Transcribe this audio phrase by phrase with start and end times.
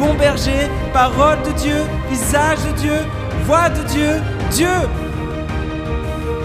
[0.00, 2.98] bon berger, parole de Dieu, visage de Dieu,
[3.44, 4.12] voix de Dieu,
[4.50, 4.78] Dieu.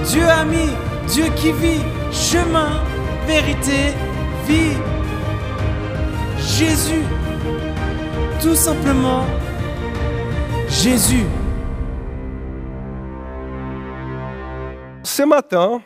[0.04, 0.68] Dieu ami,
[1.08, 2.84] Dieu qui vit, chemin,
[3.26, 3.94] vérité,
[4.46, 4.78] vie.
[6.38, 7.06] Jésus,
[8.42, 9.26] tout simplement
[10.68, 11.26] Jésus.
[15.04, 15.82] Ce matin,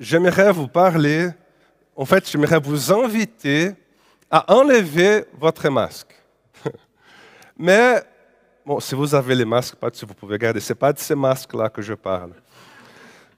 [0.00, 1.28] j'aimerais vous parler,
[1.94, 3.72] en fait, j'aimerais vous inviter
[4.30, 6.19] à enlever votre masque.
[7.62, 8.02] Mais,
[8.64, 11.14] bon, si vous avez les masques, si vous pouvez regarder, ce n'est pas de ces
[11.14, 12.32] masques-là que je parle.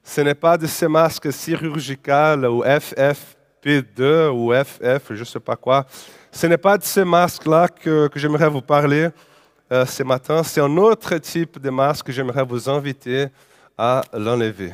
[0.01, 5.57] Ce n'est pas de ces masques chirurgicaux ou FFP2 ou FF, je ne sais pas
[5.57, 5.85] quoi.
[6.31, 9.09] Ce n'est pas de ces masques-là que, que j'aimerais vous parler
[9.73, 10.45] euh, ce matin.
[10.45, 13.27] C'est un autre type de masque que j'aimerais vous inviter
[13.77, 14.73] à l'enlever.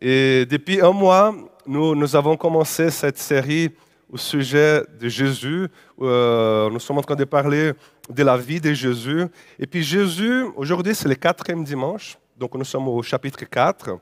[0.00, 1.34] Et depuis un mois,
[1.66, 3.72] nous avons commencé cette série
[4.14, 5.66] au sujet de Jésus.
[6.00, 7.72] Euh, nous sommes en train de parler
[8.08, 9.26] de la vie de Jésus.
[9.58, 13.98] Et puis Jésus, aujourd'hui c'est le quatrième dimanche, donc nous sommes au chapitre 4.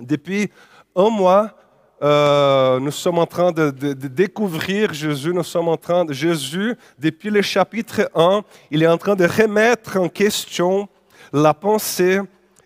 [0.00, 0.50] Depuis
[0.96, 1.54] un mois,
[2.02, 7.28] euh, nous sommes en train de, découvrir Jésus, nous sommes en train de Jésus, depuis
[7.28, 10.88] le chapitre 1, il est en train de remettre en question
[11.34, 12.18] la pensée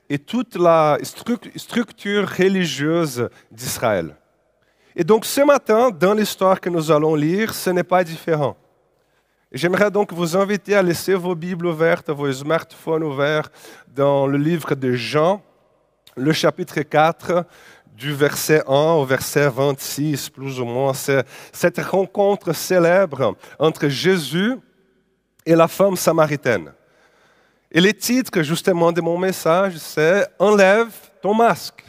[0.09, 0.97] et toute la
[1.57, 4.15] structure religieuse d'Israël.
[5.01, 8.57] Et donc ce matin, dans l'histoire que nous allons lire, ce n'est pas différent.
[9.53, 13.49] J'aimerais donc vous inviter à laisser vos Bibles ouvertes, vos smartphones ouverts
[13.87, 15.41] dans le livre de Jean,
[16.17, 17.47] le chapitre 4,
[17.95, 20.93] du verset 1 au verset 26, plus ou moins.
[20.93, 24.57] C'est cette rencontre célèbre entre Jésus
[25.47, 26.73] et la femme samaritaine.
[27.71, 30.91] Et le titre justement de mon message, c'est Enlève
[31.23, 31.85] ton masque.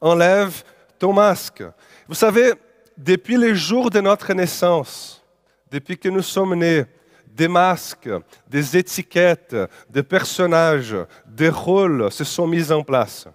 [0.00, 0.64] Enlève
[0.98, 1.62] ton masque.
[2.12, 2.52] Vous savez,
[2.94, 5.24] depuis les jours de notre naissance,
[5.70, 6.84] depuis que nous sommes nés,
[7.26, 8.10] des masques,
[8.46, 9.56] des étiquettes,
[9.88, 10.94] des personnages,
[11.26, 13.26] des rôles se sont mis en place.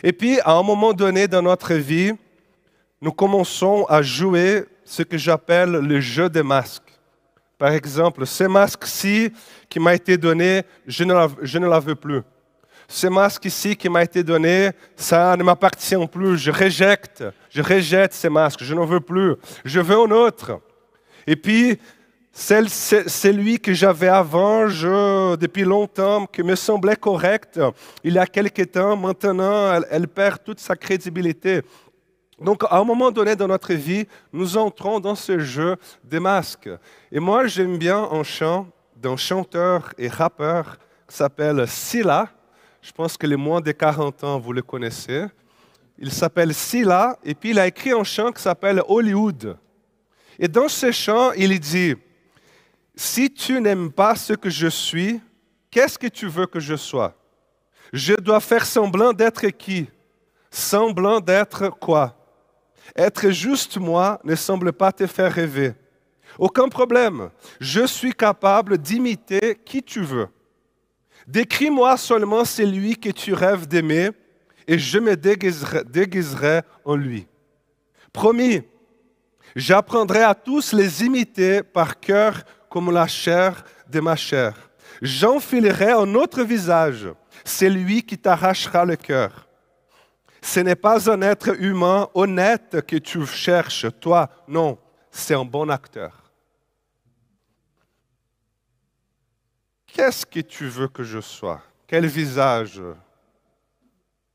[0.00, 2.12] Et puis, à un moment donné dans notre vie,
[3.00, 6.96] nous commençons à jouer ce que j'appelle le jeu des masques.
[7.58, 9.32] Par exemple, ce masque-ci
[9.68, 12.22] qui m'a été donné, je ne, la, je ne la veux plus.
[12.90, 16.38] Ce masque ici qui m'a été donné, ça ne m'appartient plus.
[16.38, 19.34] Je rejette, je rejette ce masque, je n'en veux plus.
[19.62, 20.58] Je veux un autre.
[21.26, 21.78] Et puis,
[22.32, 27.60] celui que j'avais avant, je, depuis longtemps, qui me semblait correct,
[28.04, 31.60] il y a quelque temps, maintenant, elle, elle perd toute sa crédibilité.
[32.40, 36.70] Donc, à un moment donné dans notre vie, nous entrons dans ce jeu des masques.
[37.12, 38.66] Et moi, j'aime bien un chant
[38.96, 42.30] d'un chanteur et rappeur qui s'appelle Silla.
[42.80, 45.26] Je pense que les moins de 40 ans, vous le connaissez.
[45.98, 49.56] Il s'appelle Silla et puis il a écrit un chant qui s'appelle Hollywood.
[50.38, 51.96] Et dans ce chant, il dit,
[52.94, 55.20] si tu n'aimes pas ce que je suis,
[55.70, 57.14] qu'est-ce que tu veux que je sois?
[57.92, 59.88] Je dois faire semblant d'être qui?
[60.50, 62.16] Semblant d'être quoi?
[62.96, 65.74] Être juste moi ne semble pas te faire rêver.
[66.38, 67.30] Aucun problème.
[67.60, 70.28] Je suis capable d'imiter qui tu veux.
[71.28, 74.12] Décris-moi seulement celui que tu rêves d'aimer
[74.66, 77.26] et je me déguiserai, en lui.
[78.14, 78.62] Promis,
[79.54, 84.70] j'apprendrai à tous les imiter par cœur comme la chair de ma chair.
[85.02, 87.08] J'enfilerai un autre visage,
[87.44, 89.46] celui qui t'arrachera le cœur.
[90.40, 94.78] Ce n'est pas un être humain honnête que tu cherches, toi, non,
[95.10, 96.17] c'est un bon acteur.
[99.98, 101.60] Qu'est-ce que tu veux que je sois?
[101.84, 102.80] Quel visage?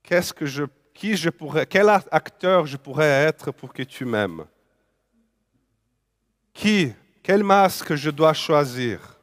[0.03, 4.43] Qu'est-ce que je, qui je pourrais, quel acteur je pourrais être pour que tu m'aimes?
[6.53, 6.91] Qui
[7.23, 9.17] Quel masque je dois choisir?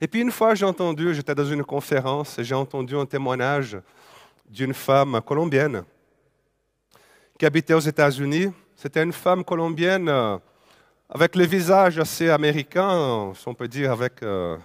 [0.00, 3.76] Et puis une fois, j'ai entendu, j'étais dans une conférence, j'ai entendu un témoignage
[4.48, 5.84] d'une femme colombienne
[7.38, 8.50] qui habitait aux États-Unis.
[8.76, 10.38] C'était une femme colombienne euh,
[11.14, 14.56] avec le visage assez américain, si on peut dire, avec euh,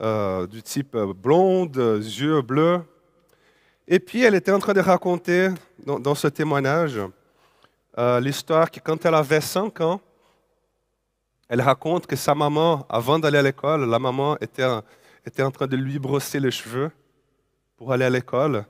[0.00, 2.82] euh, du type blonde, yeux bleus.
[3.88, 5.48] Et puis elle était en train de raconter
[5.84, 7.00] dans, ce témoignage
[7.98, 10.00] euh, l'histoire que quand elle avait 5 ans,
[11.48, 14.64] Elle raconte que sa maman, avant d'aller à l'école, la maman était,
[15.26, 16.92] était en train de lui brosser les cheveux
[17.76, 18.64] pour aller à l'école.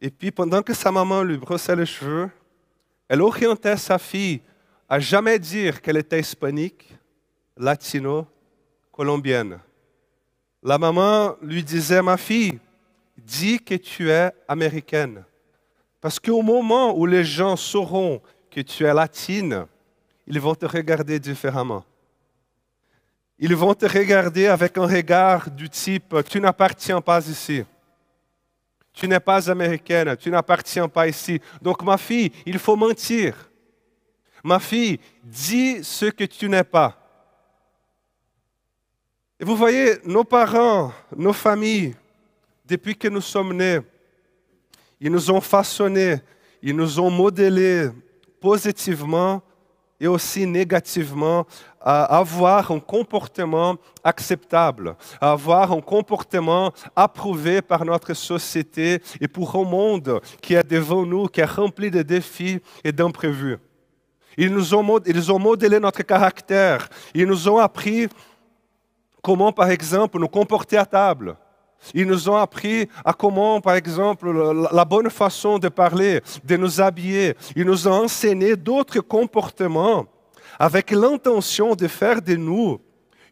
[0.00, 2.30] Et puis pendant que sa maman lui brossait les cheveux,
[3.08, 4.40] elle orientait sa fille
[4.90, 6.92] à jamais dire qu'elle était hispanique,
[7.56, 8.26] latino,
[8.90, 9.60] colombienne.
[10.64, 12.58] La maman lui disait, ma fille,
[13.16, 15.22] dis que tu es américaine.
[16.00, 18.20] Parce qu'au moment où les gens sauront
[18.50, 19.64] que tu es latine,
[20.26, 21.84] ils vont te regarder différemment.
[23.38, 27.64] Ils vont te regarder avec un regard du type Tu n'appartiens pas ici.
[28.92, 31.40] Tu n'es pas américaine, tu n'appartiens pas ici.
[31.62, 33.49] Donc ma fille, il faut mentir.
[34.42, 36.96] Ma fille, dis ce que tu n'es pas.
[39.38, 41.94] Et vous voyez, nos parents, nos familles,
[42.66, 43.80] depuis que nous sommes nés,
[45.00, 46.16] ils nous ont façonnés,
[46.62, 47.88] ils nous ont modélés
[48.40, 49.42] positivement
[49.98, 51.46] et aussi négativement
[51.80, 59.54] à avoir un comportement acceptable, à avoir un comportement approuvé par notre société et pour
[59.56, 63.58] un monde qui est devant nous, qui est rempli de défis et d'imprévus.
[64.36, 68.08] Ils nous ont, ils ont modélé notre caractère, ils nous ont appris
[69.22, 71.36] comment, par exemple, nous comporter à table.
[71.94, 74.30] Ils nous ont appris à comment, par exemple,
[74.72, 77.34] la bonne façon de parler, de nous habiller.
[77.56, 80.06] Ils nous ont enseigné d'autres comportements
[80.58, 82.78] avec l'intention de faire de nous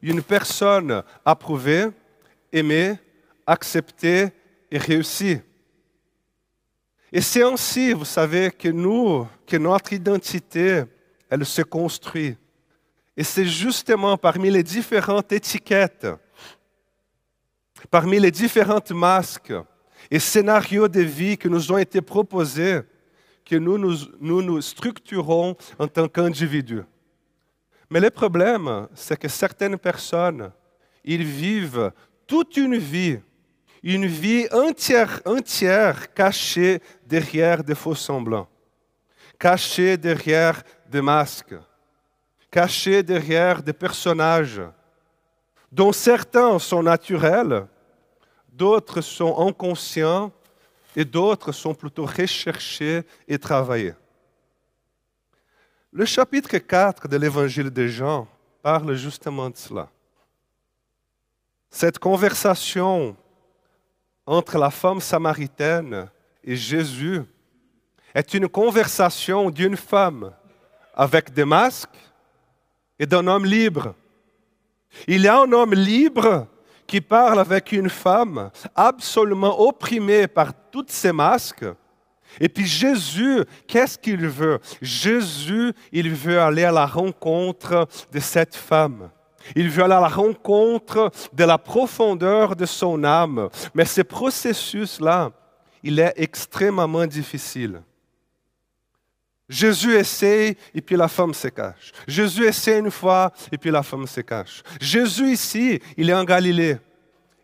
[0.00, 1.88] une personne approuvée,
[2.52, 2.94] aimée,
[3.46, 4.28] acceptée
[4.70, 5.40] et réussie.
[7.12, 10.84] Et c'est ainsi, vous savez, que nous, que notre identité,
[11.30, 12.36] elle se construit.
[13.16, 16.06] Et c'est justement parmi les différentes étiquettes
[17.90, 19.54] parmi les différentes masques
[20.10, 22.80] et scénarios de vie qui nous ont été proposés,
[23.44, 26.82] que nous nous, nous, structurons en tant qu'individus.
[27.90, 30.50] Mais le problème, c'est que certaines personnes,
[31.04, 31.90] ils vivent
[32.26, 33.18] toute une vie,
[33.82, 38.48] une vie entière, entière cachée derrière des faux semblants,
[39.38, 41.54] cachée derrière des masques,
[42.50, 44.62] cachée derrière des personnages
[45.70, 47.66] dont certains sont naturels,
[48.50, 50.32] d'autres sont inconscients
[50.96, 53.94] et d'autres sont plutôt recherchés et travaillés.
[55.92, 58.26] Le chapitre 4 de l'évangile de Jean
[58.62, 59.88] parle justement de cela.
[61.70, 63.16] Cette conversation
[64.28, 66.06] entre la femme samaritaine
[66.44, 67.22] et Jésus
[68.14, 70.32] est une conversation d'une femme
[70.94, 71.98] avec des masques
[72.98, 73.94] et d'un homme libre.
[75.06, 76.46] Il y a un homme libre
[76.86, 81.64] qui parle avec une femme absolument opprimée par toutes ces masques.
[82.38, 84.58] Et puis Jésus, qu'est-ce qu'il veut?
[84.82, 89.10] Jésus, il veut aller à la rencontre de cette femme.
[89.56, 93.48] Il veut aller à la rencontre de la profondeur de son âme.
[93.74, 95.32] Mais ce processus-là,
[95.82, 97.82] il est extrêmement difficile.
[99.48, 101.92] Jésus essaie et puis la femme se cache.
[102.06, 104.62] Jésus essaie une fois et puis la femme se cache.
[104.80, 106.78] Jésus ici, il est en Galilée.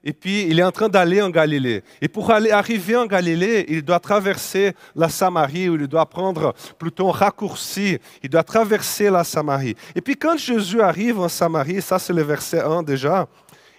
[0.04, 1.82] Et puis il est en train d'aller en Galilée.
[2.00, 6.54] Et pour aller arriver en Galilée, il doit traverser la Samarie, ou il doit prendre
[6.78, 7.98] plutôt un raccourci.
[8.22, 9.74] Il doit traverser la Samarie.
[9.94, 13.26] Et puis quand Jésus arrive en Samarie, ça c'est le verset 1 déjà,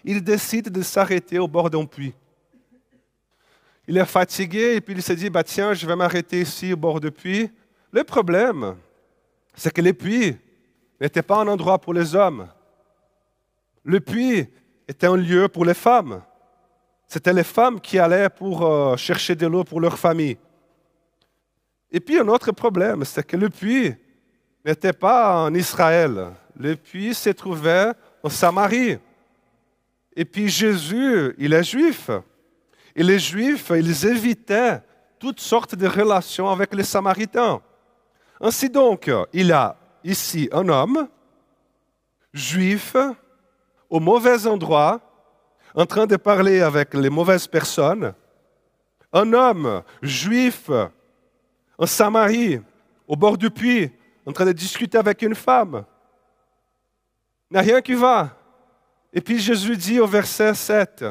[0.04, 2.14] il décide de s'arrêter au bord d'un puits.
[3.88, 6.78] Il est fatigué et puis il se dit, bah, tiens, je vais m'arrêter ici au
[6.78, 7.52] bord du puits
[7.96, 8.76] le problème,
[9.54, 10.36] c'est que le puits
[11.00, 12.50] n'était pas un endroit pour les hommes.
[13.86, 14.50] Le puits
[14.88, 16.22] était un lieu pour les femmes.
[17.08, 20.38] C'était les femmes qui allaient pour euh, chercher de l'eau pour leur famille.
[21.92, 23.94] Et puis un autre problème, c'est que le puits
[24.66, 26.32] n'était pas en Israël.
[26.58, 27.92] Le puits se trouvait
[28.24, 28.98] en Samarie.
[30.16, 32.10] Et puis Jésus, il est juif.
[32.96, 34.82] Et les juifs, ils évitaient
[35.20, 37.62] toutes sortes de relations avec les Samaritains.
[38.40, 41.08] Ainsi donc, il y a ici un homme
[42.34, 42.96] juif
[43.96, 45.00] au mauvais endroit,
[45.74, 48.14] en train de parler avec les mauvaises personnes,
[49.14, 50.70] un homme juif
[51.78, 52.60] en Samarie,
[53.08, 53.90] au bord du puits,
[54.26, 55.86] en train de discuter avec une femme.
[57.50, 58.36] Il n'y a rien qui va.
[59.14, 61.06] Et puis Jésus dit au verset 7,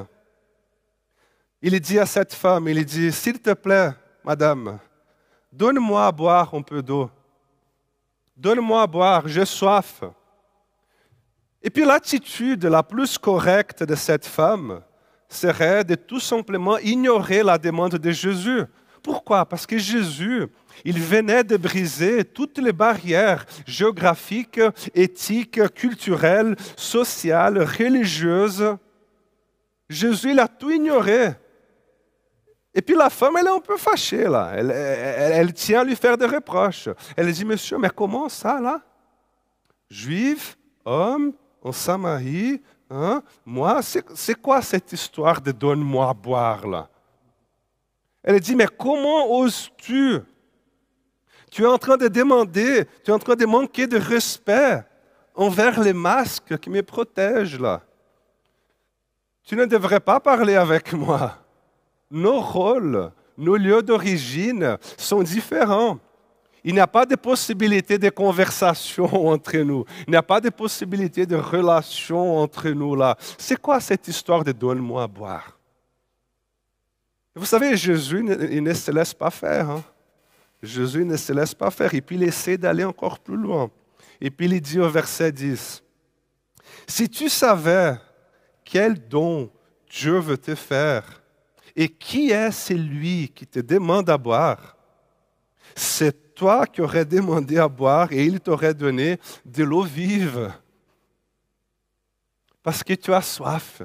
[1.63, 4.79] il dit à cette femme, il dit, s'il te plaît, madame,
[5.51, 7.09] Donne-moi à boire un peu d'eau.
[8.37, 10.03] Donne-moi à boire, j'ai soif.
[11.67, 14.83] Et puis l'attitude la plus correcte de cette femme
[15.31, 18.65] serait de tout simplement ignorer la demande de Jésus.
[19.03, 19.47] Pourquoi?
[19.47, 20.47] Parce que Jésus,
[20.85, 24.61] il venait de briser toutes les barrières géographiques,
[24.95, 28.77] éthiques, culturelles, sociales, religieuses.
[29.89, 31.31] Jésus, il a tout ignoré.
[32.75, 34.53] Et puis la femme, elle est un peu fâchée là.
[34.55, 36.91] Elle, tient à lui faire des reproches.
[37.17, 38.83] Elle dit, monsieur, mais comment ça là?
[39.89, 41.33] Juif, homme,
[41.65, 43.23] en Samarie, hein?
[43.45, 46.89] moi, c'est quoi cette histoire de donne-moi à boire là?
[48.23, 50.21] Elle dit, mais comment oses-tu?
[51.51, 54.85] Tu es en train de demander, tu es en train de manquer de respect
[55.35, 57.83] envers les masques qui me protègent là.
[59.43, 61.45] Tu ne devrais pas parler avec moi
[62.15, 65.99] nos rôles, nos lieux d'origine sont différents.
[66.67, 69.85] Il n'y a pas de possibilité de conversation entre nous.
[70.07, 73.17] Il n'y a pas de possibilité de relation entre nous là.
[73.37, 75.59] C'est quoi cette histoire de donne-moi à boire?
[77.37, 79.69] Vous savez, Jésus, il ne se laisse pas faire.
[79.69, 79.85] Hein.
[80.63, 81.93] Jésus ne se laisse pas faire.
[81.93, 83.71] Et puis il essaie d'aller encore plus loin.
[84.21, 85.83] Et puis il dit au verset 10,
[86.87, 87.97] Si tu savais
[88.65, 89.51] quel don
[89.91, 91.23] Dieu veut te faire,
[91.77, 94.77] et qui est celui qui te demande à boire
[95.75, 100.53] C'est toi qui aurais demandé à boire et il t'aurait donné de l'eau vive.
[102.63, 103.83] Parce que tu as soif.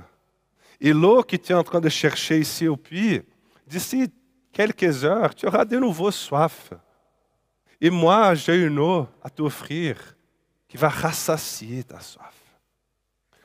[0.82, 3.22] Et l'eau que tu es en train de chercher ici au puits,
[3.68, 4.12] d'ici
[4.52, 6.72] quelques heures, tu auras de nouveau soif.
[7.82, 10.16] Et moi, j'ai une eau à t'offrir
[10.68, 12.40] qui va rassasier ta soif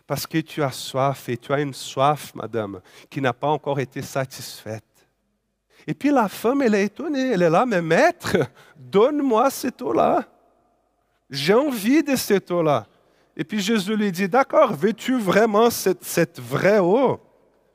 [0.07, 3.81] parce que tu as soif et tu as une soif, madame, qui n'a pas encore
[3.81, 4.85] été satisfaite.
[5.87, 8.37] Et puis la femme, elle est étonnée, elle est là, mais maître,
[8.77, 10.25] donne-moi cette eau-là.
[11.29, 12.87] J'ai envie de cette eau-là.
[13.37, 17.21] Et puis Jésus lui dit, d'accord, veux-tu vraiment cette, cette vraie eau?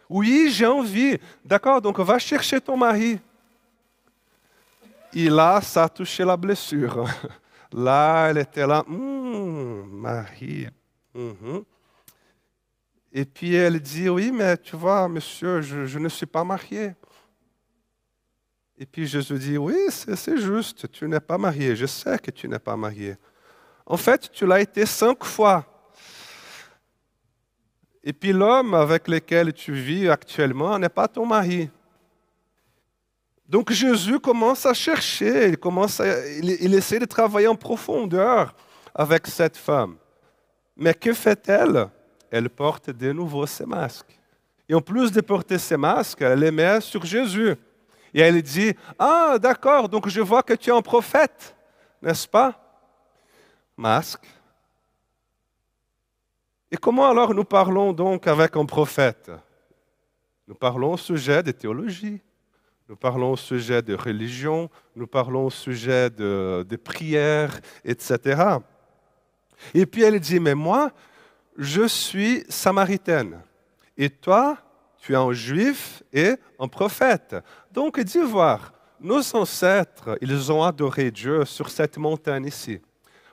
[0.09, 1.17] Oui, j'ai envie.
[1.45, 3.19] D'accord, donc va chercher ton mari.
[5.13, 7.05] Et là, ça a touché la blessure.
[7.71, 10.67] Là, elle était là, hum, Marie.
[11.13, 11.63] Hum,
[13.11, 16.93] et puis elle dit, oui, mais tu vois, monsieur, je, ne suis pas mariée.
[18.81, 22.47] Et puis Jésus dit, oui, c'est juste, tu n'es pas marié, je sais que tu
[22.47, 23.17] n'es pas marié.
[23.85, 25.65] En fait, tu l'as été cinq fois.
[28.01, 31.69] Et puis l'homme avec lequel tu vis actuellement n'est pas ton mari.
[33.49, 36.01] Donc Jésus commence à chercher, il, commence
[36.41, 38.55] il essaie de travailler en profondeur
[38.95, 39.97] avec cette femme.
[40.77, 41.89] Mais que fait-elle?
[42.31, 44.17] Elle porte de nouveau ses masques.
[44.69, 47.55] Et en plus de porter ses masques, elle les met sur Jésus.
[48.13, 51.55] Et elle dit, ah d'accord, donc je vois que tu es un prophète,
[52.01, 52.53] n'est-ce pas?
[53.77, 54.25] Masque.
[56.71, 59.31] Et comment alors nous parlons donc avec un prophète?
[60.47, 62.21] Nous parlons au sujet de théologie,
[62.87, 68.57] nous parlons au sujet de religion, nous parlons au sujet de, de prière, etc.
[69.73, 70.91] Et puis elle dit, mais moi,
[71.57, 73.41] je suis samaritaine.
[73.97, 74.57] Et toi,
[74.97, 77.35] tu es un juif et un prophète.
[77.71, 82.79] Donc, dis voir, nos ancêtres, ils ont adoré Dieu sur cette montagne ici.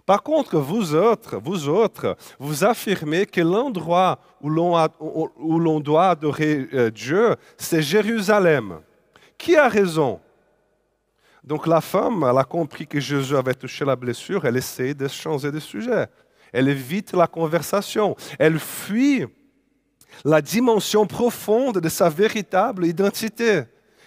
[0.05, 6.91] Par contre, vous autres, vous autres, vous affirmez que l'endroit où l'on doit adorer euh,
[6.91, 8.81] Dieu, c'est Jérusalem.
[9.37, 10.21] Qui a raison?
[11.43, 15.09] Donc la femme, elle a compris que Jésus avait touché la blessure, elle essaie de
[15.09, 16.07] changer de sujet
[16.53, 19.27] elle évite la conversation, elle fuit
[20.25, 23.65] la dimension profonde de sa véritable identité.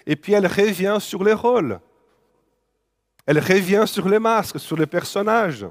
[0.09, 1.79] Et puis elle revient sur les rôles.
[3.27, 5.67] Elle revient sur les masques, sur les personnages.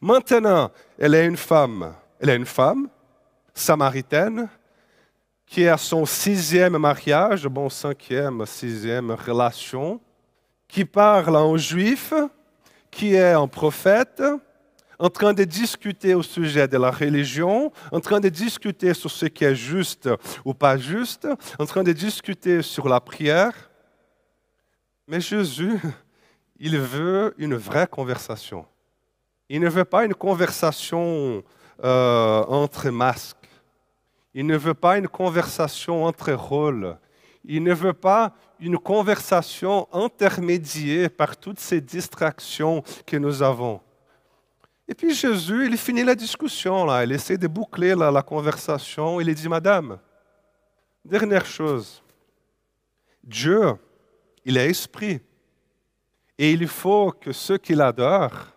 [0.00, 1.92] Maintenant, elle est une femme.
[2.18, 2.88] Elle est une femme
[3.52, 4.48] samaritaine
[5.44, 10.00] qui est à son sixième mariage, bon cinquième, sixième relation,
[10.66, 12.14] qui parle en juif,
[12.90, 14.22] qui est un prophète,
[15.00, 19.24] en train de discuter au sujet de la religion, en train de discuter sur ce
[19.24, 20.10] qui est juste
[20.44, 21.26] ou pas juste,
[21.58, 23.70] en train de discuter sur la prière.
[25.08, 25.80] Mais Jésus,
[26.58, 28.66] il veut une vraie conversation.
[29.48, 31.42] Il ne veut pas une conversation
[31.82, 33.48] euh, entre masques.
[34.34, 36.98] Il ne veut pas une conversation entre rôles.
[37.46, 43.80] Il ne veut pas une conversation intermédiée par toutes ces distractions que nous avons.
[44.90, 47.04] Et puis Jésus, il finit la discussion, là.
[47.04, 49.20] il essaie de boucler la, la conversation.
[49.20, 50.00] Il dit, Madame,
[51.04, 52.02] dernière chose,
[53.22, 53.76] Dieu,
[54.44, 55.20] il est esprit.
[56.36, 58.48] Et il faut que ceux qui l'adorent,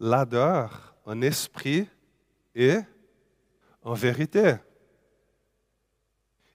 [0.00, 1.86] l'adorent en esprit
[2.54, 2.78] et
[3.82, 4.54] en vérité.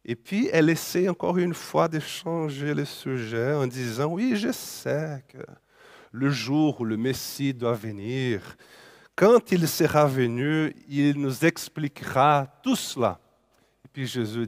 [0.04, 4.52] Et puis elle essaie encore une fois de changer le sujet en disant, oui, je
[4.52, 5.38] sais que
[6.12, 8.58] le jour où le Messie doit venir,
[9.16, 13.20] quand il sera venu, il nous expliquera tout cela.
[13.86, 14.48] Et puis Jésus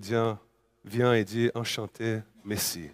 [0.84, 2.89] vient et dit, enchanté, Messie.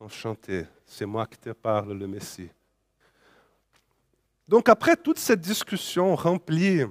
[0.00, 2.50] Enchanté, c'est moi qui te parle, le Messie.
[4.46, 6.84] Donc après toute cette discussion remplie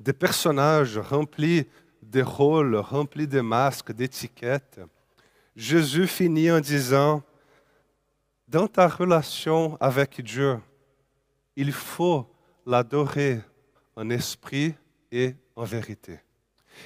[0.00, 1.66] de personnages, remplie
[2.02, 4.80] de rôles, remplie de masques, d'étiquettes,
[5.54, 7.22] Jésus finit en disant,
[8.48, 10.58] dans ta relation avec Dieu,
[11.56, 12.26] il faut
[12.66, 13.40] l'adorer
[13.96, 14.74] en esprit
[15.10, 16.20] et en vérité.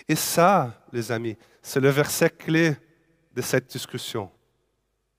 [0.09, 2.77] Et ça, les amis, c'est le verset clé
[3.33, 4.31] de cette discussion.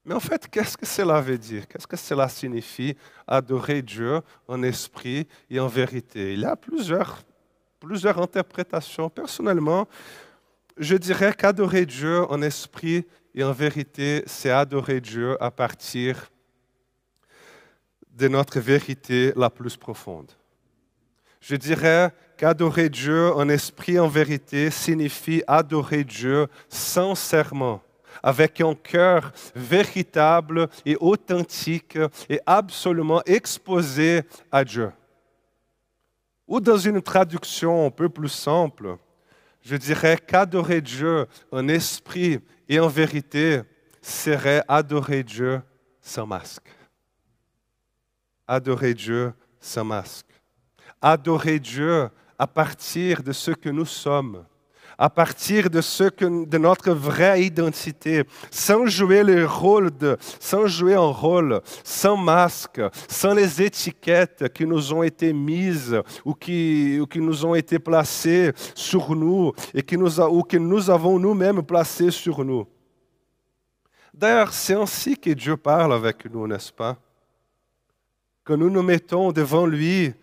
[0.04, 1.68] Mais en fait, qu'est-ce que cela veut dire?
[1.68, 2.96] Qu'est-ce que cela signifie
[3.28, 6.34] adorer Dieu en esprit et en vérité?
[6.34, 7.24] Il y a plusieurs,
[7.80, 9.10] plusieurs interprétations.
[9.10, 9.88] Personnellement,
[10.78, 16.32] je dirais qu'adorer Dieu en esprit et en vérité, c'est adorer Dieu à partir
[18.18, 20.32] de notre vérité la plus profonde.
[21.40, 27.82] Je dirais qu'adorer Dieu en esprit en vérité signifie adorer Dieu sincèrement
[28.24, 31.98] avec un cœur véritable et authentique
[32.30, 34.92] et absolument exposé à Dieu.
[36.48, 38.98] Ou dans une traduction un peu plus simple,
[39.62, 43.62] je dirais qu'adorer Dieu en esprit et en vérité
[44.02, 45.62] serait adorer Dieu
[46.02, 46.77] sans masque.
[48.48, 50.28] Adorer Dieu sans masque.
[51.02, 54.46] Adorer Dieu à partir de ce que nous sommes
[54.98, 60.66] à partir de, ce que, de notre vraie identité, sans jouer le rôle de, sans
[60.66, 67.00] jouer un rôle, sans masque, sans les étiquettes qui nous ont été mises ou qui,
[67.00, 71.20] ou qui nous ont été placées sur nous et qui nous ou que nous avons
[71.20, 72.66] nous-mêmes placées sur nous.
[74.14, 76.98] D'ailleurs, c'est ainsi que Dieu parle avec nous, n'est-ce pas?
[78.48, 80.14] Que nous nous mettons devant lui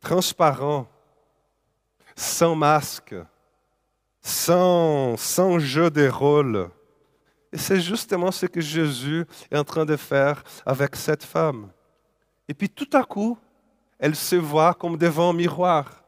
[0.00, 0.88] transparents,
[2.16, 3.14] sans masque,
[4.22, 6.70] sans, sans jeu de rôle.
[7.52, 11.68] Et c'est justement ce que Jésus est en train de faire avec cette femme.
[12.48, 13.36] Et puis tout à coup,
[13.98, 16.04] elle se voit comme devant un miroir,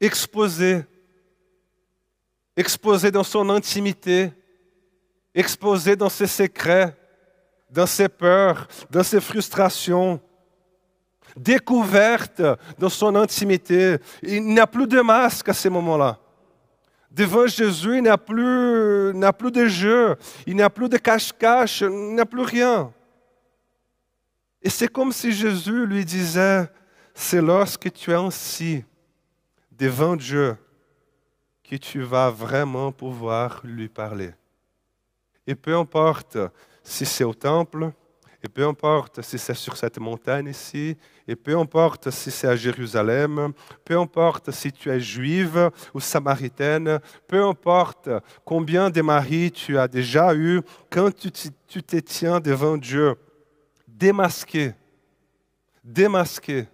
[0.00, 0.84] exposée,
[2.56, 4.30] exposée dans son intimité,
[5.34, 6.96] exposée dans ses secrets,
[7.70, 10.20] dans ses peurs, dans ses frustrations,
[11.36, 12.42] découverte
[12.78, 13.98] dans son intimité.
[14.22, 16.18] Il n'y a plus de masque à ce moment-là.
[17.10, 19.12] Devant Jésus, il n'y a, plus
[19.50, 22.92] de jeu, il n'y a plus de cache-cache, il n'y a plus rien.
[24.62, 26.70] Et c'est comme si Jésus lui disait,
[27.14, 28.84] c'est lorsque tu es ainsi
[29.72, 30.56] devant Dieu
[31.64, 34.32] que tu vas vraiment pouvoir lui parler.
[35.46, 36.38] Et peu importe
[36.90, 37.92] si c'est au temple,
[38.42, 40.96] et peu importe si c'est sur cette montagne ici,
[41.28, 43.52] et peu importe si c'est à Jérusalem,
[43.84, 46.98] peu importe si tu es juive ou samaritaine,
[47.28, 48.08] peu importe
[48.44, 53.14] combien de maris tu as déjà eu, quand tu, te tiens devant Dieu,
[53.86, 54.74] démasqué,
[55.84, 56.66] démasqué,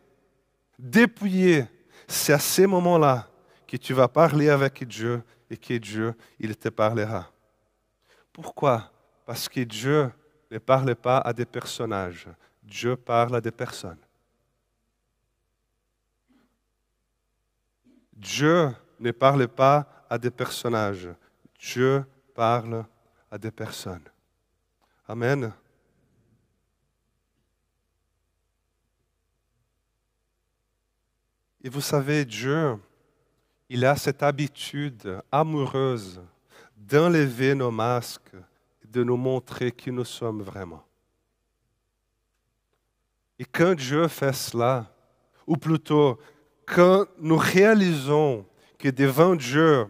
[0.78, 1.66] dépouillé,
[2.08, 3.28] c'est à ces moments-là
[3.68, 7.30] que tu vas parler avec Dieu et que Dieu, il te parlera.
[8.32, 8.95] Pourquoi?
[9.26, 10.10] Parce que Dieu
[10.50, 12.28] ne parle pas à des personnages,
[12.62, 13.98] Dieu parle à des personnes.
[18.12, 21.08] Dieu ne parle pas à des personnages,
[21.58, 22.86] Dieu parle
[23.28, 24.08] à des personnes.
[25.08, 25.52] Amen.
[31.62, 32.78] Et vous savez, Dieu,
[33.68, 36.22] il a cette habitude amoureuse
[36.76, 38.36] d'enlever nos masques
[38.90, 40.84] de nous montrer qui nous sommes vraiment.
[43.38, 44.90] Et quand Dieu fait cela,
[45.46, 46.18] ou plutôt
[46.66, 48.44] quand nous réalisons
[48.78, 49.86] que devant Dieu,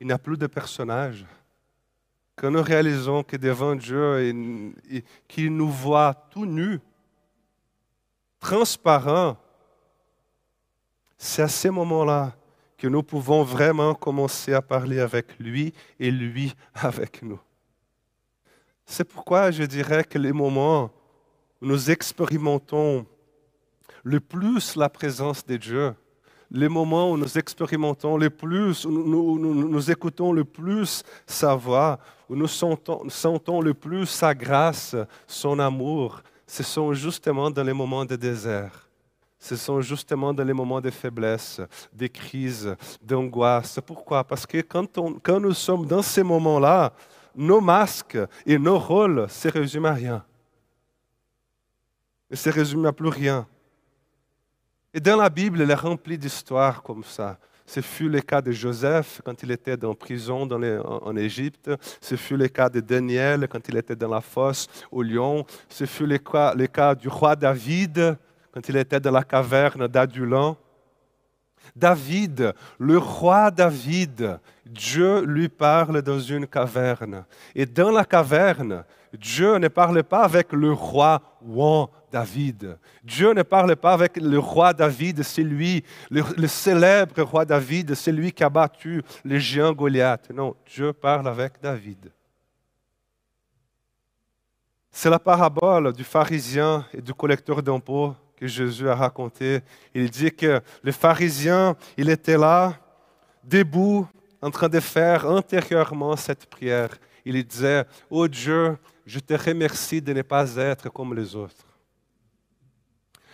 [0.00, 1.26] il n'y a plus de personnage,
[2.36, 4.74] quand nous réalisons que devant Dieu,
[5.26, 6.80] qu'il nous voit tout nus,
[8.38, 9.36] transparents,
[11.16, 12.36] c'est à ce moment-là
[12.76, 17.40] que nous pouvons vraiment commencer à parler avec lui et lui avec nous.
[18.88, 20.90] C'est pourquoi je dirais que les moments
[21.60, 23.04] où nous expérimentons
[24.04, 25.94] le plus la présence de Dieu,
[26.52, 31.98] les moments où nous expérimentons le plus, où nous, écoutons le plus sa voix,
[32.30, 34.94] où nous sentons, le plus sa grâce,
[35.26, 38.88] son amour, ce sont justement dans les moments de désert.
[39.40, 41.60] ce sont justement dans les moments de faiblesse,
[41.92, 43.80] des crises, d'angoisse.
[43.84, 44.22] Pourquoi?
[44.22, 46.92] Parce que quand nous sommes dans ces moments-là,
[47.36, 50.24] nos masques et nos rôles se résument à rien.
[52.30, 53.46] Et se résument à plus rien.
[54.92, 57.38] Et dans la Bible, elle est remplie d'histoires comme ça.
[57.66, 61.70] Ce fut le cas de Joseph quand il était en prison en, Égypte.
[62.00, 65.44] Ce fut le cas de Daniel quand il était dans la fosse au lion.
[65.68, 68.16] Ce fut le cas, le cas du roi David
[68.52, 70.56] quand il était dans la caverne d'Adulan.
[71.76, 77.24] David, le roi David, Dieu lui parle dans une caverne.
[77.54, 82.78] Et dans la caverne, Dieu ne parle pas avec le roi Ouan David.
[83.04, 88.12] Dieu ne parle pas avec le roi David, c'est lui, le, célèbre roi David, c'est
[88.12, 90.30] lui qui a battu le géant Goliath.
[90.30, 92.10] Non, Dieu parle avec David.
[94.90, 99.60] C'est la parabole du pharisien et du collecteur d'impôts que Jésus a raconté.
[99.94, 102.74] Il dit que le pharisien, il était là,
[103.42, 104.06] debout,
[104.42, 106.90] en train de faire intérieurement cette prière.
[107.24, 111.66] Il disait, oh Dieu, je te remercie de ne pas être comme les autres.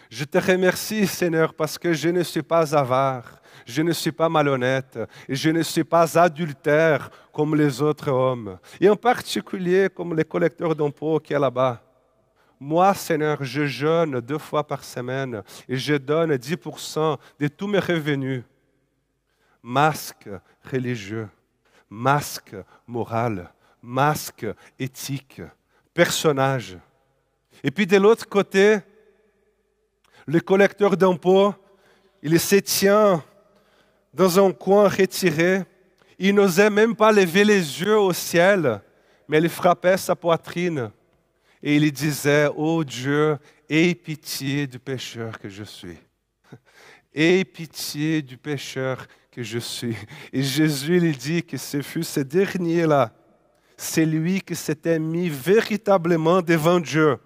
[0.09, 4.29] Je te remercie, Seigneur, parce que je ne suis pas avare, je ne suis pas
[4.29, 10.15] malhonnête, et je ne suis pas adultère comme les autres hommes, et en particulier comme
[10.15, 11.83] les collecteurs d'impôts qui est là-bas.
[12.65, 17.81] Moi, Seigneur, je jeûne deux fois par semaine et je donne 10% de tous mes
[17.81, 18.45] revenus.
[19.61, 20.29] Masque
[20.71, 21.29] religieux,
[21.91, 22.55] masque
[22.87, 24.47] moral, masque
[24.79, 25.43] éthique,
[25.93, 26.79] personnage.
[27.65, 28.79] Et puis de l'autre côté,
[30.25, 31.53] le collecteur d'impôts,
[32.23, 33.25] il se tient
[34.15, 35.65] dans un coin retiré.
[36.17, 38.81] Il n'osait même pas lever les yeux au ciel,
[39.27, 40.93] mais il frappait sa poitrine
[41.63, 45.99] et il disait, oh Dieu, aie pitié du pécheur que je suis.
[47.15, 49.97] Aie pitié du pécheur que je suis.
[50.33, 53.13] Et Jésus lui dit que ce fut ce dernier-là,
[53.77, 57.19] c'est lui qui s'était mis véritablement devant Dieu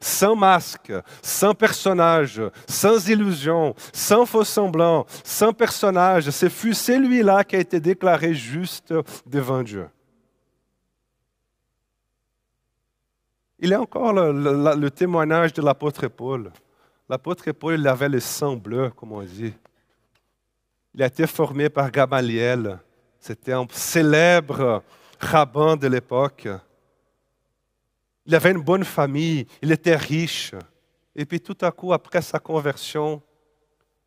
[0.00, 0.92] sans masque,
[1.22, 6.30] sans personnage, sans illusion, sans faux semblant, sans personnage.
[6.30, 8.92] Ce fut celui-là qui a été déclaré juste
[9.26, 9.88] devant Dieu.
[13.64, 16.52] Il y a encore le, témoignage de l'apôtre Paul.
[17.08, 19.54] L'apôtre Paul il avait le sang bleu, comme on dit.
[20.92, 22.78] Il a été formé par Gamaliel.
[23.18, 24.82] C'était un célèbre
[25.18, 26.46] rabbin de l'époque.
[28.26, 30.52] Il avait une bonne famille, il était riche.
[31.16, 33.22] Et puis tout à coup, après sa conversion,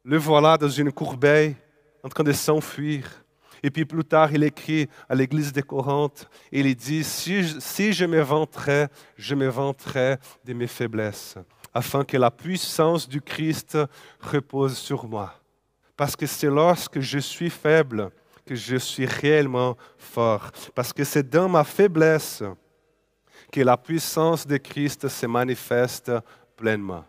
[0.04, 1.56] le voilà dans une courbeille
[2.04, 3.10] en train de s'enfuir.
[3.64, 8.06] Et puis plus tard, il écrit à l'église de Corinthe et il dit, si je,
[8.06, 11.36] me vanterais, je me vanterais de mes faiblesses,
[11.74, 13.78] afin que la puissance du Christ
[14.20, 15.34] repose sur moi.
[15.96, 18.12] Parce que c'est lorsque je suis faible
[18.46, 20.52] que je suis réellement fort.
[20.74, 22.44] Parce que c'est dans ma faiblesse
[23.52, 26.12] que la puissance de Christ se manifeste
[26.56, 27.06] pleinement.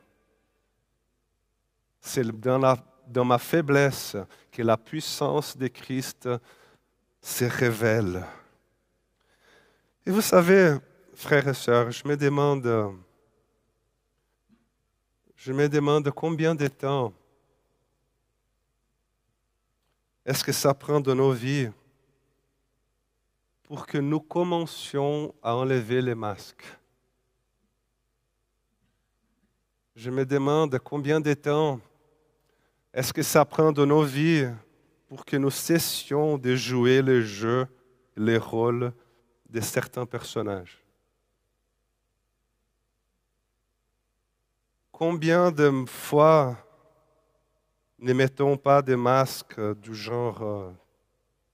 [2.00, 4.16] C'est dans ma faiblesse
[4.58, 6.28] que la puissance de Christ
[7.22, 8.26] se révèle.
[10.04, 10.76] Et vous savez,
[11.14, 12.66] frères et sœurs, je me demande,
[15.36, 17.12] je me demande combien de temps
[20.26, 21.70] est-ce que ça prend de nos vies
[23.62, 26.66] pour que nous commencions à enlever les masques?
[29.94, 31.80] Je me demande combien de temps
[32.92, 34.48] est-ce que ça prend de nos vies
[35.08, 37.66] pour que nous cessions de jouer le jeu,
[38.16, 38.92] les rôles
[39.48, 40.82] de certains personnages?
[44.90, 46.56] Combien de fois
[47.98, 50.72] ne mettons pas des masques du genre euh,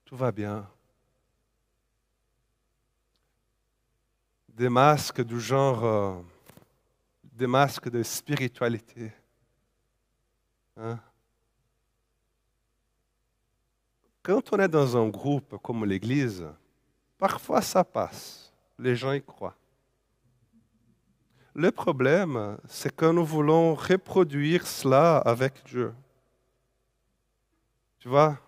[0.04, 0.68] tout va bien?
[4.48, 6.14] Des masques du genre, euh,
[7.22, 9.12] des masques de spiritualité.
[10.76, 11.00] Hein?
[14.24, 16.46] Quand on est dans un groupe comme l'Église,
[17.18, 19.54] parfois ça passe, les gens y croient.
[21.54, 25.92] Le problème, c'est que nous voulons reproduire cela avec Dieu.
[27.98, 28.38] Tu vois,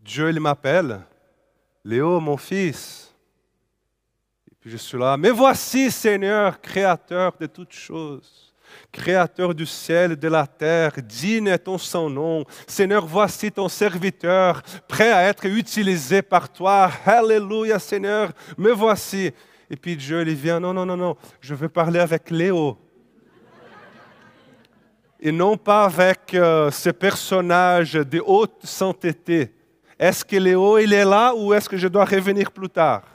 [0.00, 1.02] Dieu, il m'appelle,
[1.84, 3.14] Léo, mon fils,
[4.60, 8.51] puis je suis là, mais voici Seigneur, créateur de toutes choses,
[8.90, 12.44] créateur du ciel et de la terre, digne est ton son nom.
[12.66, 16.90] Seigneur, voici ton serviteur, prêt à être utilisé par toi.
[17.04, 19.32] Alléluia Seigneur, me voici.
[19.70, 22.76] Et puis Dieu, il vient, non, non, non, non, je veux parler avec Léo.
[25.24, 29.54] et non pas avec euh, ce personnage de haute sainteté.
[29.96, 33.11] Est-ce que Léo, il est là ou est-ce que je dois revenir plus tard?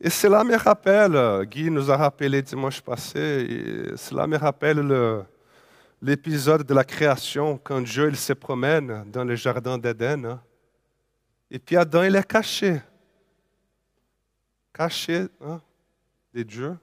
[0.00, 5.24] Et cela me rappelle, Guy nous a rappelé dimanche passé, cela me rappelle
[6.02, 10.26] l'épisode de la création quand Dieu se promène dans le jardin d'Éden.
[10.26, 10.42] Hein.
[11.50, 12.80] Et puis Adam, il est caché.
[14.74, 15.62] Caché hein,
[16.34, 16.76] de Dieu.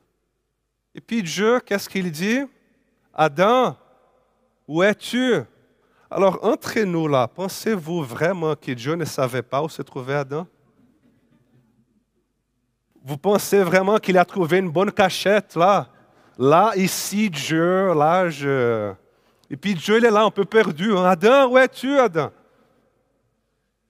[0.96, 2.42] Et puis Dieu, qu'est-ce qu'il dit?
[3.14, 3.78] Adam,
[4.68, 5.36] où es-tu?
[6.10, 10.48] Alors, entre nous là, pensez-vous vraiment que Dieu ne savait pas où se trouvait Adam?
[13.04, 15.90] Vous pensez vraiment qu'il a trouvé une bonne cachette là?
[16.38, 18.92] Là, ici, Dieu, là, je...
[19.50, 20.92] Et puis Dieu, il est là un peu perdu.
[20.96, 21.06] Hein.
[21.06, 22.32] Adam, où es-tu, Adam?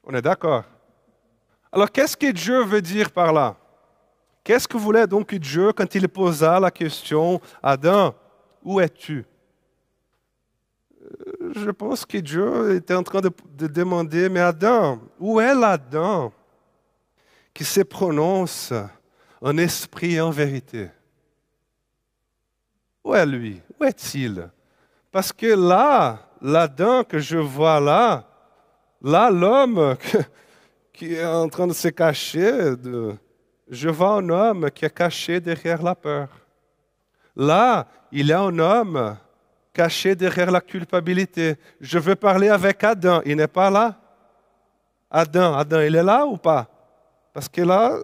[0.03, 0.63] On est d'accord.
[1.71, 3.55] Alors, qu'est-ce que Dieu veut dire par là?
[4.43, 8.13] Qu'est-ce que voulait donc Dieu quand il posa la question, Adam,
[8.61, 9.25] où es-tu?
[11.01, 13.31] Euh, Je pense que Dieu était en train de,
[13.67, 16.29] demander, mais Adam, où est l'Adam
[17.53, 18.73] qui se prononce
[19.43, 20.89] en esprit et en vérité
[23.03, 23.61] Où est lui?
[23.77, 24.49] Où est-il?
[25.11, 28.25] Parce que là, l'Adam que je vois là,
[29.01, 29.97] là, l'homme
[30.93, 32.73] qui est en train de se cacher,
[33.67, 36.29] je vois un homme qui est caché derrière la peur.
[37.35, 39.17] Là, il y a un homme
[39.73, 41.57] caché derrière la culpabilité.
[41.81, 43.21] Je veux parler avec Adam.
[43.25, 43.95] Il n'est pas là.
[45.11, 46.65] Adam, Adam, il est là ou pas?
[47.33, 47.97] Parce que là...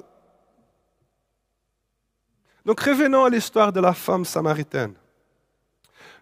[2.70, 4.94] Donc revenons à l'histoire de la femme samaritaine.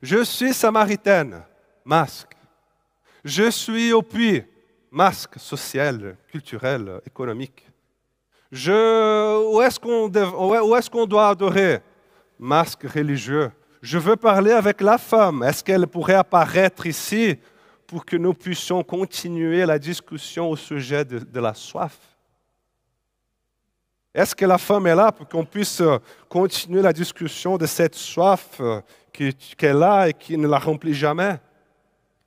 [0.01, 1.43] Je suis samaritaine,
[1.83, 2.37] masque.
[3.25, 4.45] Je suis au puits,
[4.89, 7.67] masque social, culturel, économique.
[8.49, 8.71] Je,
[9.51, 11.81] où est-ce qu'on doit adorer?
[12.39, 13.51] Masque religieux.
[13.81, 15.43] Je veux parler avec la femme.
[15.43, 17.37] Est-ce qu'elle pourrait apparaître ici
[17.85, 22.16] pour que nous puissions continuer la discussion au sujet de, la soif?
[24.13, 25.81] Est-ce que la femme est là pour qu'on puisse
[26.29, 28.61] continuer la discussion de cette soif
[29.11, 31.39] qu'elle a et qui ne la remplit jamais?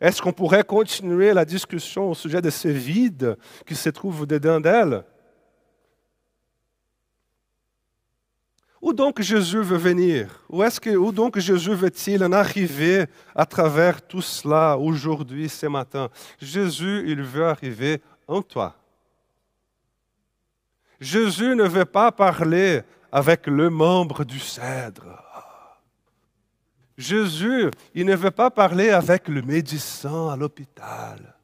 [0.00, 4.60] Est-ce qu'on pourrait continuer la discussion au sujet de ce vide qui se trouve dedans
[4.60, 5.04] d'elle?
[8.80, 10.42] Où donc Jésus veut venir?
[10.48, 15.66] Où, est-ce que, où donc Jésus veut-il en arriver à travers tout cela aujourd'hui, ce
[15.66, 16.08] matin?
[16.40, 18.79] Jésus, il veut arriver en toi.
[21.00, 25.24] Jésus ne veut pas parler avec le membre du cèdre.
[26.96, 31.34] Jésus, il ne veut pas parler avec le médecin à l'hôpital.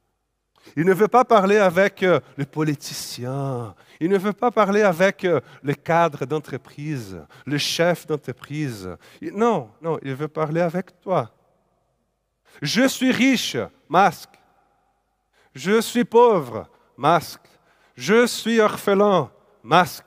[0.76, 3.74] Il ne veut pas parler avec euh, le politicien.
[3.98, 8.90] Il ne veut pas parler avec euh, le cadre d'entreprise, le chef d'entreprise.
[9.32, 11.30] Non, non, il veut parler avec toi.
[12.60, 13.56] Je suis riche,
[13.88, 14.38] masque.
[15.54, 17.48] Je suis pauvre, masque.
[17.94, 19.30] Je suis orphelin,
[19.66, 20.04] masque.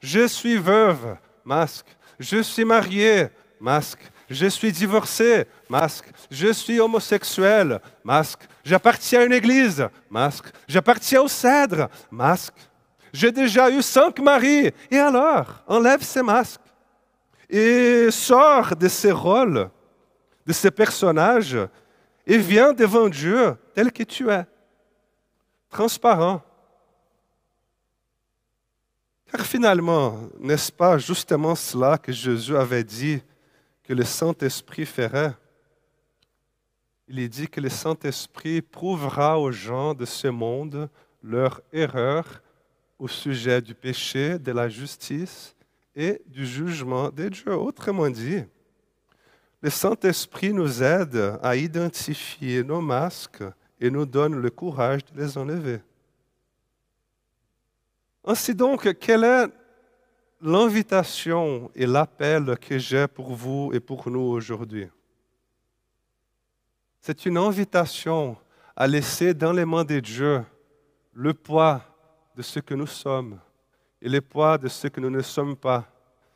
[0.00, 1.86] Je suis veuve, masque.
[2.18, 3.28] Je suis marié,
[3.60, 4.00] masque.
[4.28, 6.06] Je suis divorcé, masque.
[6.30, 8.40] Je suis homosexuel, masque.
[8.64, 10.46] J'appartiens à une église, masque.
[10.66, 12.54] J'appartiens au cèdre, masque.
[13.12, 14.70] J'ai déjà eu cinq maris.
[14.90, 16.60] Et alors, enlève ces masques
[17.50, 19.68] et sors de ces rôles,
[20.46, 21.58] de ces personnages,
[22.26, 24.46] et viens devant Dieu tel que tu es,
[25.68, 26.40] transparent.
[29.32, 33.22] Car finalement, n'est-ce pas justement cela que Jésus avait dit
[33.82, 35.34] que le Saint-Esprit ferait?
[37.08, 40.90] Il dit que le Saint-Esprit prouvera aux gens de ce monde
[41.22, 42.42] leur erreur
[42.98, 45.56] au sujet du péché, de la justice
[45.96, 47.54] et du jugement de Dieu.
[47.54, 48.42] Autrement dit,
[49.62, 53.44] le Saint-Esprit nous aide à identifier nos masques
[53.80, 55.80] et nous donne le courage de les enlever.
[58.24, 59.46] Ainsi donc, quelle est
[60.40, 64.88] l'invitation et l'appel que j'ai pour vous et pour nous aujourd'hui?
[67.00, 68.36] C'est une invitation
[68.76, 70.44] à laisser dans les mains de Dieu
[71.12, 71.82] le poids
[72.36, 73.40] de ce que nous sommes
[74.00, 75.88] et le poids de ce que nous ne sommes pas.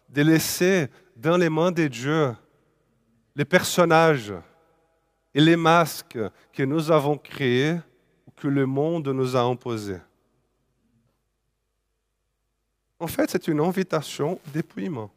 [0.08, 2.34] De laisser dans les mains de Dieu
[3.36, 4.34] les personnages
[5.32, 6.18] et les masques
[6.52, 7.76] que nous avons créés
[8.26, 10.00] ou que le monde nous a imposés.
[12.98, 15.10] En fait, c'est une invitation dépouillement.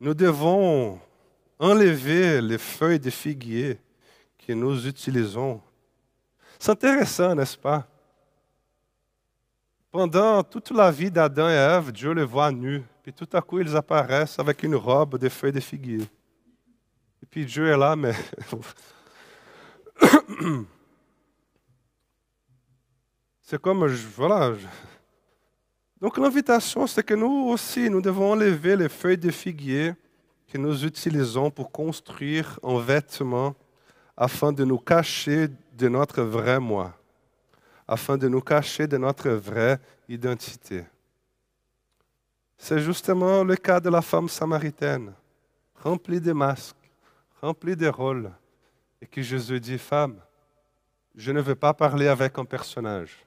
[0.00, 0.98] Nous devons
[1.58, 3.78] enlever les feuilles de figuier
[4.38, 5.60] que nous utilisons.
[6.58, 7.86] C'est intéressant, n'est-ce pas?
[9.90, 12.82] pendant toute la vie d'Adam et Ève, Dieu les voit nus.
[13.02, 16.02] Puis tout à coup, ils apparaissent avec une robe de feuilles de figuier.
[17.22, 18.14] Et puis Dieu est là, mais...
[23.50, 23.84] C'est comme,
[24.14, 24.52] voilà.
[26.00, 29.92] Donc l'invitation, c'est que nous aussi, nous devons enlever les feuilles de figuier
[30.46, 33.56] que nous utilisons pour construire un vêtement
[34.16, 36.96] afin de nous cacher de notre vrai moi,
[37.88, 40.84] afin de nous cacher de notre vraie identité.
[42.56, 45.12] C'est justement le cas de la femme samaritaine,
[45.74, 46.76] remplie de masques,
[47.42, 48.30] remplie de rôles,
[49.02, 50.20] et que Jésus dit, femme,
[51.16, 53.26] je ne veux pas parler avec un personnage.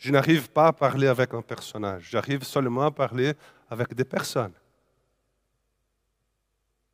[0.00, 2.08] Je n'arrive pas à parler avec un personnage.
[2.08, 3.34] J'arrive seulement à parler
[3.68, 4.54] avec des personnes.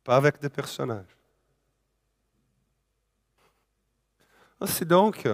[0.03, 1.15] Pas avec des personnages.
[4.59, 5.25] Ainsi donc,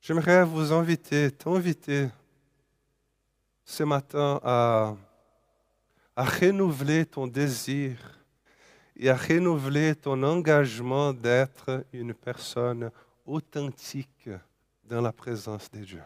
[0.00, 2.08] j'aimerais vous inviter, t'inviter
[3.64, 4.96] ce matin à,
[6.16, 8.18] à renouveler ton désir
[8.96, 12.90] et à renouveler ton engagement d'être une personne
[13.24, 14.28] authentique
[14.90, 16.02] dans la présence de Dieu.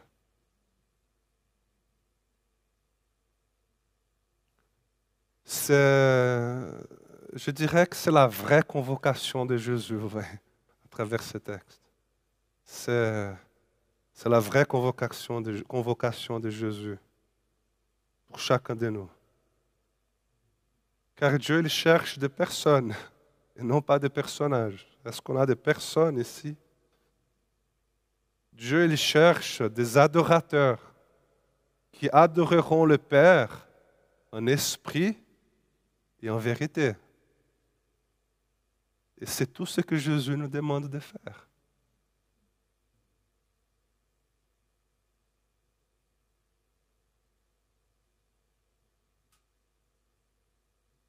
[7.33, 11.81] je dirais que c'est la vraie convocation de Jésus à travers ce texte.
[12.62, 13.35] C'est,
[14.12, 16.99] c'est la vraie convocation de, convocation de Jésus
[18.27, 19.09] pour chacun de nous.
[21.16, 22.94] Car Dieu, il cherche des personnes
[23.57, 24.87] et non pas des personnages.
[25.07, 26.55] Est-ce qu'on a des personnes ici?
[28.54, 30.94] Dieu, il cherche des adorateurs
[31.90, 33.66] qui adoreront le Père
[34.32, 35.16] en esprit
[36.22, 36.94] et en vérité.
[39.18, 41.48] Et c'est tout ce que Jésus nous demande de faire.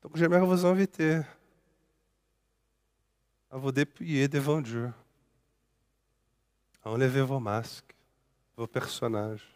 [0.02, 1.22] Donc j'aimerais vous inviter
[3.50, 4.92] à vous dépouiller devant Dieu,
[6.86, 7.96] à enlever vos masques,
[8.56, 9.52] vos personnages.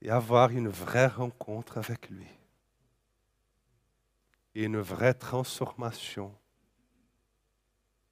[0.00, 2.28] Et avoir une vraie rencontre avec lui.
[4.54, 6.32] Et une vraie transformation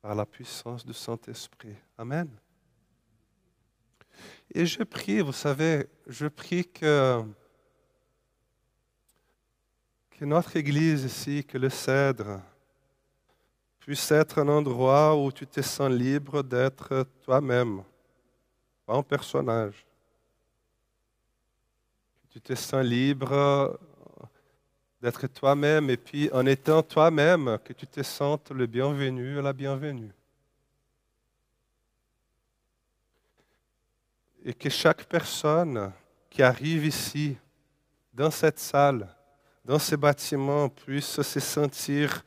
[0.02, 1.76] par la puissance du Saint-Esprit.
[1.96, 2.28] Amen.
[4.52, 7.24] Et je prie, vous savez, je prie que,
[10.10, 12.40] que notre Église ici, que le Cèdre,
[13.86, 17.84] puisse être un endroit où tu te sens libre d'être toi-même,
[18.84, 19.86] pas un personnage.
[22.30, 23.78] Tu te sens libre
[25.00, 29.52] d'être toi-même et puis en étant toi-même, que tu te sentes le bienvenu et la
[29.52, 30.12] bienvenue.
[34.44, 35.92] et que chaque personne
[36.30, 37.36] qui arrive ici,
[38.12, 39.08] dans cette salle,
[39.64, 42.24] dans ce bâtiment, puisse se sentir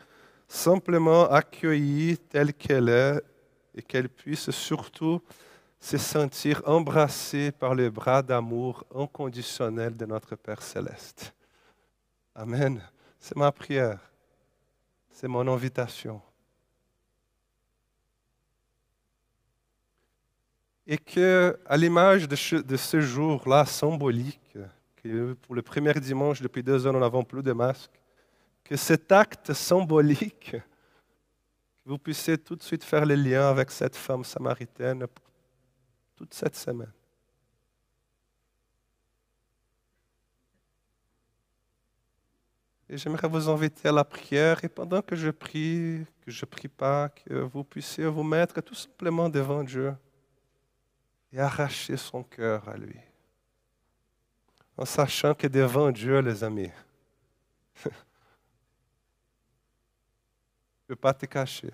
[0.49, 3.23] simplement accueillie telle qu'elle est
[3.73, 5.21] et qu'elle puisse surtout
[5.79, 11.33] se sentir embrassée par les bras d'amour inconditionnel de notre Père céleste.
[12.35, 12.81] Amen.
[13.17, 13.99] C'est ma prière.
[15.09, 16.21] C'est mon invitation.
[20.91, 24.57] et que, à l'image de, ce, jour-là symbolique,
[24.95, 27.91] que pour le premier dimanche depuis deux ans, nous n'avons plus de masque,
[28.69, 33.95] que cet acte symbolique, que vous puissiez tout de suite faire le lien avec cette
[33.95, 35.07] femme samaritaine
[36.15, 36.91] toute cette semaine.
[42.87, 46.67] Et j'aimerais vous inviter à la prière et pendant que je prie, que je prie
[46.67, 49.95] pas, que vous puissiez vous mettre tout simplement devant Dieu
[51.33, 52.99] et arracher son cœur à lui.
[54.77, 56.69] En sachant que devant Dieu, les amis,
[57.83, 57.89] ne
[60.89, 61.69] peux pas te cacher.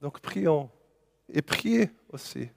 [0.00, 0.68] Donc prions
[1.28, 2.50] et priez aussi.